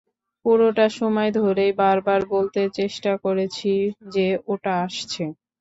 [0.45, 3.71] পুরোটা সময় ধরেই বারবার বলতে চেষ্টা করেছি
[4.13, 5.23] যে ওটা আসছে!